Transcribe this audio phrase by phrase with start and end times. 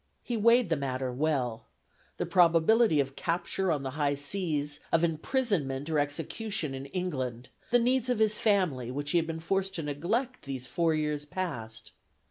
[0.23, 1.67] He weighed the matter well:
[2.17, 7.77] the probability of capture on the high seas, of imprisonment or execution in England: the
[7.77, 11.91] needs of his family, which he had been forced to neglect these four years past.